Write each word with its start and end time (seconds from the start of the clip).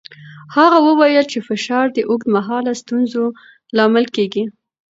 هغه 0.55 0.77
وویل 0.87 1.25
چې 1.31 1.39
فشار 1.47 1.85
د 1.91 1.99
اوږدمهاله 2.09 2.71
ستونزو 2.81 3.23
لامل 3.77 4.05
کېږي. 4.15 4.43